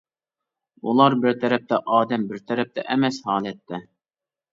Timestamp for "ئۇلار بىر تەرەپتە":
0.85-1.79